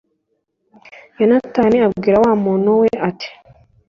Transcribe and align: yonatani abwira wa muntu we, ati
yonatani 1.17 1.77
abwira 1.87 2.17
wa 2.23 2.33
muntu 2.43 2.69
we, 2.79 2.89
ati 3.09 3.29